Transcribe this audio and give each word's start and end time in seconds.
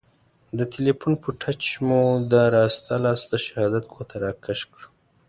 د 0.57 0.59
تیلیفون 0.73 1.13
په 1.23 1.29
ټچ 1.41 1.63
مې 1.85 2.01
د 2.31 2.33
راسته 2.55 2.91
لاس 3.03 3.21
د 3.31 3.33
شهادت 3.45 3.83
ګوته 3.93 4.15
را 4.23 4.31
کش 4.43 4.59
کړه. 4.73 4.87